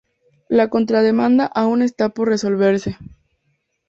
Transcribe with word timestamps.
La 0.49 0.67
contra-demanda 0.71 1.45
aun 1.45 1.83
esta 1.83 2.09
por 2.09 2.27
resolverse. 2.27 2.97